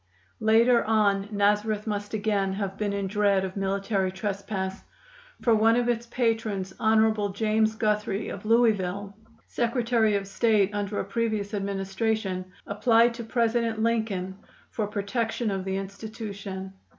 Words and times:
Later 0.39 0.83
on 0.83 1.27
Nazareth 1.29 1.85
must 1.85 2.15
again 2.15 2.53
have 2.53 2.75
been 2.75 2.91
in 2.91 3.05
dread 3.05 3.45
of 3.45 3.55
military 3.55 4.11
trespass, 4.11 4.83
for 5.43 5.53
one 5.53 5.75
of 5.75 5.87
its 5.87 6.07
patrons, 6.07 6.73
Hon. 6.79 7.31
James 7.33 7.75
Guthrie, 7.75 8.27
of 8.29 8.43
Louisville, 8.43 9.15
Secretary 9.45 10.15
of 10.15 10.25
State 10.25 10.71
under 10.73 10.99
a 10.99 11.05
previous 11.05 11.53
administration, 11.53 12.45
applied 12.65 13.13
to 13.13 13.23
President 13.23 13.83
Lincoln 13.83 14.35
for 14.71 14.87
protection 14.87 15.49
for 15.51 15.59
the 15.59 15.77
institution. 15.77 16.73